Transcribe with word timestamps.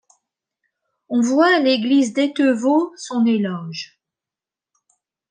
On 1.09 1.19
voit 1.21 1.55
à 1.55 1.59
l'église 1.59 2.11
d'Etevaux, 2.11 2.91
son 2.97 3.23
éloge. 3.27 3.99